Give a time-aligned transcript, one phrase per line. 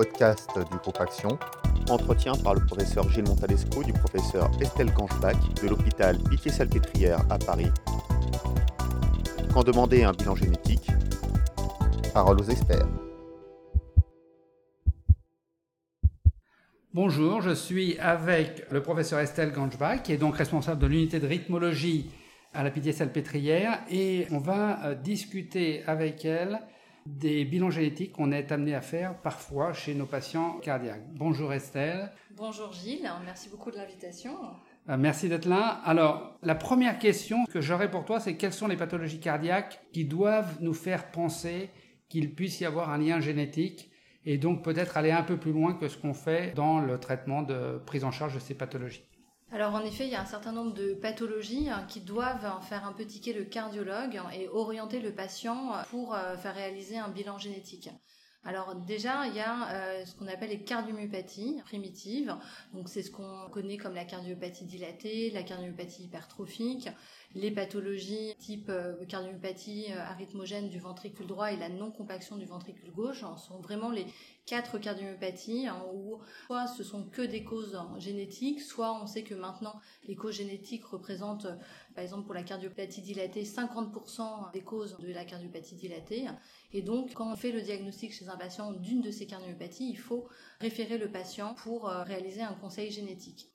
[0.00, 0.96] podcast du groupe.
[1.90, 7.70] Entretien par le professeur Gilles Montalesco du professeur Estelle Gangebach de l'hôpital Pitié-Salpêtrière à Paris.
[9.52, 10.88] Quand demander un bilan génétique,
[12.14, 12.88] parole aux experts.
[16.94, 21.26] Bonjour, je suis avec le professeur Estelle Gangebach, qui est donc responsable de l'unité de
[21.26, 22.10] rythmologie
[22.54, 26.58] à la Pitié-Salpêtrière, et on va euh, discuter avec elle
[27.06, 31.06] des bilans génétiques qu'on est amené à faire parfois chez nos patients cardiaques.
[31.14, 32.10] Bonjour Estelle.
[32.36, 34.32] Bonjour Gilles, merci beaucoup de l'invitation.
[34.88, 35.80] Euh, merci d'être là.
[35.84, 40.04] Alors, la première question que j'aurais pour toi, c'est quelles sont les pathologies cardiaques qui
[40.04, 41.70] doivent nous faire penser
[42.08, 43.90] qu'il puisse y avoir un lien génétique
[44.24, 47.42] et donc peut-être aller un peu plus loin que ce qu'on fait dans le traitement
[47.42, 49.04] de prise en charge de ces pathologies?
[49.52, 52.60] Alors en effet, il y a un certain nombre de pathologies hein, qui doivent hein,
[52.62, 56.98] faire un peu tiquer le cardiologue hein, et orienter le patient pour euh, faire réaliser
[56.98, 57.90] un bilan génétique.
[58.44, 62.34] Alors déjà, il y a euh, ce qu'on appelle les cardiomyopathies primitives.
[62.72, 66.88] Donc c'est ce qu'on connaît comme la cardiopathie dilatée, la cardiomyopathie hypertrophique,
[67.34, 72.90] les pathologies type euh, cardiomyopathie euh, arythmogène du ventricule droit et la non-compaction du ventricule
[72.90, 74.06] gauche sont vraiment les
[74.46, 79.34] quatre cardiomyopathies hein, où soit ce sont que des causes génétiques, soit on sait que
[79.34, 79.74] maintenant
[80.08, 81.46] les causes génétiques représentent
[81.94, 86.26] par exemple pour la cardiopathie dilatée 50% des causes de la cardiopathie dilatée
[86.72, 89.98] et donc, quand on fait le diagnostic chez un patient d'une de ces cardiomyopathies, il
[89.98, 90.28] faut
[90.60, 93.50] référer le patient pour euh, réaliser un conseil génétique.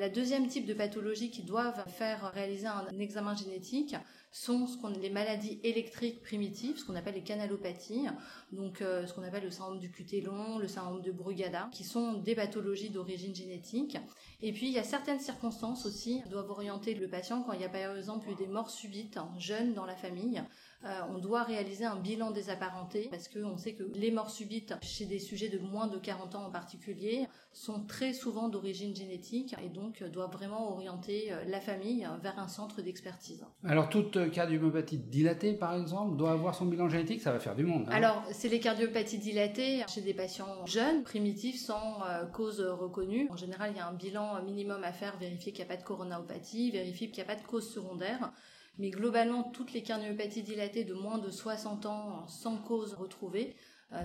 [0.00, 3.94] La deuxième type de pathologie qui doivent faire réaliser un examen génétique
[4.32, 8.06] sont ce qu'on, les maladies électriques primitives, ce qu'on appelle les canalopathies,
[8.50, 11.84] donc euh, ce qu'on appelle le syndrome du QT long, le syndrome de Brugada, qui
[11.84, 13.98] sont des pathologies d'origine génétique.
[14.40, 17.60] Et puis il y a certaines circonstances aussi qui doivent orienter le patient quand il
[17.60, 20.42] y a par exemple eu des morts subites hein, jeunes dans la famille.
[20.84, 24.74] Euh, on doit réaliser un bilan des apparentés parce qu'on sait que les morts subites
[24.82, 29.54] chez des sujets de moins de 40 ans en particulier sont très souvent d'origine génétique
[29.64, 33.44] et donc doivent vraiment orienter euh, la famille vers un centre d'expertise.
[33.64, 37.64] Alors toute cardiomyopathie dilatée par exemple doit avoir son bilan génétique, ça va faire du
[37.64, 37.86] monde.
[37.88, 37.92] Hein.
[37.92, 43.28] Alors c'est les cardiopathies dilatées chez des patients jeunes, primitifs, sans euh, cause reconnue.
[43.30, 45.80] En général il y a un bilan minimum à faire, vérifier qu'il n'y a pas
[45.80, 48.32] de coronaopathie, vérifier qu'il n'y a pas de cause secondaire.
[48.78, 53.54] Mais globalement, toutes les cardiomyopathies dilatées de moins de 60 ans sans cause retrouvée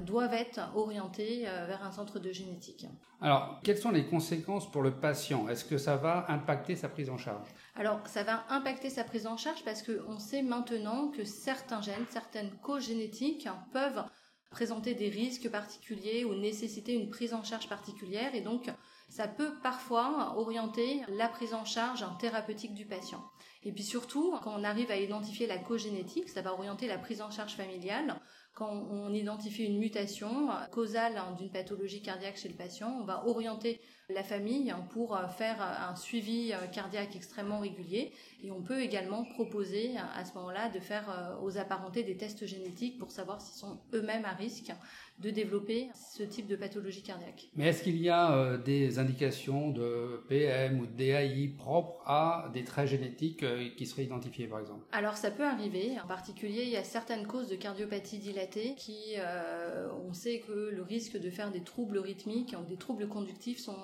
[0.01, 2.85] doivent être orientées euh, vers un centre de génétique.
[3.21, 5.47] Alors, quelles sont les conséquences pour le patient?
[5.47, 7.47] Est-ce que ça va impacter sa prise en charge?
[7.75, 12.05] Alors, ça va impacter sa prise en charge parce qu'on sait maintenant que certains gènes,
[12.09, 14.03] certaines causes génétiques peuvent
[14.49, 18.69] présenter des risques particuliers ou nécessiter une prise en charge particulière et donc
[19.09, 23.23] ça peut parfois orienter la prise en charge thérapeutique du patient.
[23.63, 26.97] Et puis surtout, quand on arrive à identifier la cause génétique, ça va orienter la
[26.97, 28.19] prise en charge familiale.
[28.57, 33.79] Quand on identifie une mutation causale d'une pathologie cardiaque chez le patient, on va orienter
[34.09, 38.11] la famille pour faire un suivi cardiaque extrêmement régulier.
[38.43, 42.97] Et on peut également proposer à ce moment-là de faire aux apparentés des tests génétiques
[42.97, 44.71] pour savoir s'ils sont eux-mêmes à risque
[45.19, 47.47] de développer ce type de pathologie cardiaque.
[47.55, 52.51] Mais est-ce qu'il y a euh, des indications de PM ou de DAI propres à
[52.53, 54.85] des traits génétiques euh, qui seraient identifiés par exemple?
[54.91, 55.93] Alors ça peut arriver.
[56.03, 60.51] En particulier, il y a certaines causes de cardiopathie dilatée qui, euh, on sait que
[60.51, 63.77] le risque de faire des troubles rythmiques ou des troubles conductifs sont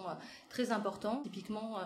[0.49, 1.21] très importants.
[1.23, 1.77] Typiquement,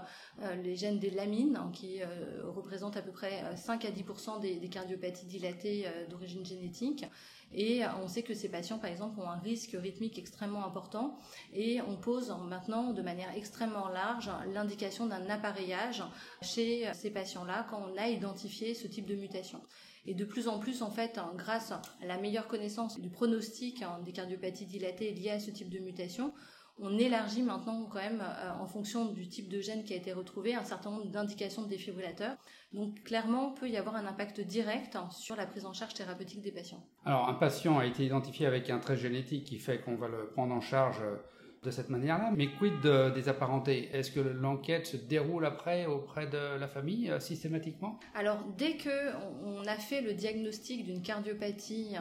[0.63, 1.99] les gènes des lamines hein, qui
[2.43, 7.05] représentent à peu près 5 à 10% des, des cardiopathies dilatées d'origine génétique.
[7.53, 11.17] Et on sait que ces patients, par exemple, ont un risque rythmique extrêmement important.
[11.53, 16.03] Et on pose maintenant de manière extrêmement large l'indication d'un appareillage
[16.41, 19.61] chez ces patients-là quand on a identifié ce type de mutation.
[20.07, 24.13] Et de plus en plus, en fait, grâce à la meilleure connaissance du pronostic des
[24.13, 26.33] cardiopathies dilatées liées à ce type de mutation,
[26.79, 30.13] on élargit maintenant quand même, euh, en fonction du type de gène qui a été
[30.13, 32.37] retrouvé, un certain nombre d'indications de défibrillateurs.
[32.71, 36.51] Donc clairement, peut y avoir un impact direct sur la prise en charge thérapeutique des
[36.51, 36.83] patients.
[37.05, 40.27] Alors un patient a été identifié avec un trait génétique qui fait qu'on va le
[40.29, 41.15] prendre en charge euh,
[41.63, 42.31] de cette manière-là.
[42.35, 43.89] Mais quid des apparentés?
[43.93, 47.99] Est-ce que l'enquête se déroule après auprès de la famille euh, systématiquement?
[48.15, 49.13] Alors dès que
[49.43, 51.95] on a fait le diagnostic d'une cardiopathie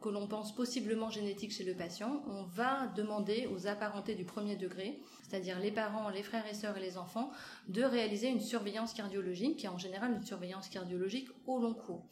[0.00, 4.56] que l'on pense possiblement génétique chez le patient, on va demander aux apparentés du premier
[4.56, 7.30] degré, c'est-à-dire les parents, les frères et sœurs et les enfants,
[7.68, 12.06] de réaliser une surveillance cardiologique, qui est en général une surveillance cardiologique au long cours.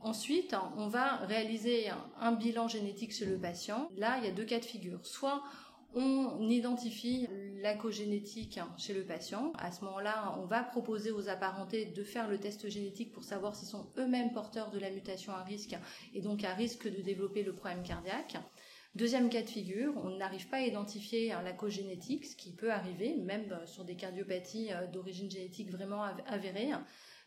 [0.00, 1.88] Ensuite, on va réaliser
[2.20, 3.90] un bilan génétique chez le patient.
[3.96, 5.04] Là, il y a deux cas de figure.
[5.04, 5.42] Soit
[5.96, 7.26] on identifie
[7.62, 9.52] la cogénétique chez le patient.
[9.58, 13.56] À ce moment-là, on va proposer aux apparentés de faire le test génétique pour savoir
[13.56, 15.74] s'ils sont eux-mêmes porteurs de la mutation à risque
[16.14, 18.36] et donc à risque de développer le problème cardiaque.
[18.94, 22.70] Deuxième cas de figure, on n'arrive pas à identifier la cause génétique, ce qui peut
[22.70, 26.70] arriver, même sur des cardiopathies d'origine génétique vraiment avérée.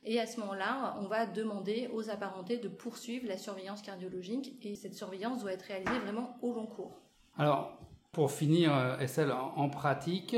[0.04, 4.76] Et à ce moment-là, on va demander aux apparentés de poursuivre la surveillance cardiologique et
[4.76, 7.02] cette surveillance doit être réalisée vraiment au long cours.
[7.38, 7.80] Alors,
[8.12, 10.36] pour finir, euh, Estelle, en pratique,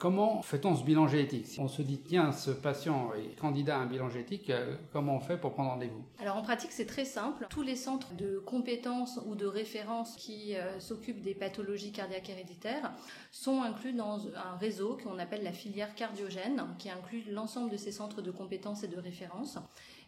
[0.00, 3.86] Comment fait-on ce bilan génétique on se dit, tiens, ce patient est candidat à un
[3.86, 7.46] bilan génétique, euh, comment on fait pour prendre rendez-vous Alors en pratique, c'est très simple.
[7.50, 12.92] Tous les centres de compétences ou de référence qui euh, s'occupent des pathologies cardiaques héréditaires
[13.30, 17.92] sont inclus dans un réseau qu'on appelle la filière cardiogène, qui inclut l'ensemble de ces
[17.92, 19.58] centres de compétences et de référence.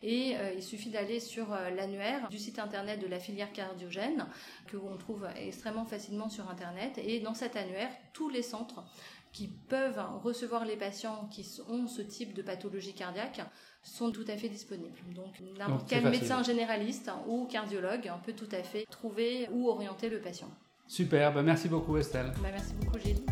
[0.02, 4.26] Et euh, il suffit d'aller sur l'annuaire du site internet de la filière cardiogène,
[4.68, 6.98] que l'on trouve extrêmement facilement sur internet.
[7.04, 8.82] Et dans cet annuaire, tous les centres
[9.32, 13.40] qui peuvent recevoir les patients qui ont ce type de pathologie cardiaque
[13.82, 14.98] sont tout à fait disponibles.
[15.14, 20.20] Donc n'importe quel médecin généraliste ou cardiologue peut tout à fait trouver ou orienter le
[20.20, 20.50] patient.
[20.86, 22.32] Super, bah, merci beaucoup Estelle.
[22.42, 23.24] Bah, merci beaucoup Gilles.